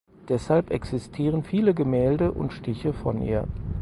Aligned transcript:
Deshalb 0.29 0.71
existieren 0.71 1.43
viele 1.43 1.75
Gemälde 1.75 2.31
und 2.31 2.53
Stiche 2.53 2.91
von 2.91 3.21
ihr. 3.21 3.43